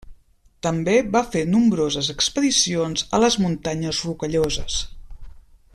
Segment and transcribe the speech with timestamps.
[0.67, 4.81] També va fer nombroses expedicions a les Muntanyes Rocalloses.